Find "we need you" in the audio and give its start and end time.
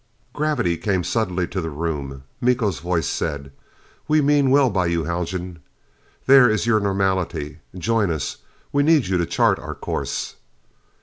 8.71-9.19